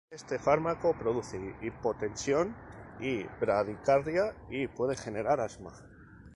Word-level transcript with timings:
Este 0.09 0.39
fármaco 0.39 0.93
produce 0.97 1.55
hipotensión 1.61 2.55
y 2.99 3.21
bradicardia 3.39 4.33
y 4.49 4.67
puede 4.67 4.97
generar 4.97 5.39
asma. 5.39 5.73